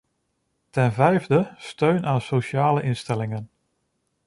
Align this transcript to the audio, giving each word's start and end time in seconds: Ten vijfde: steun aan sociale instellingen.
Ten 0.69 0.93
vijfde: 0.93 1.53
steun 1.57 2.05
aan 2.05 2.21
sociale 2.21 2.81
instellingen. 2.81 3.49